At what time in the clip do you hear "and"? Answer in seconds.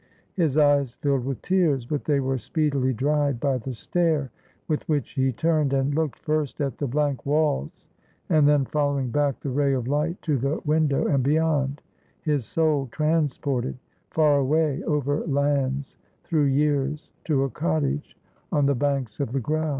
5.73-5.93, 8.27-8.47, 11.05-11.21